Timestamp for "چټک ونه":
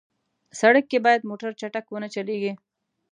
1.59-2.07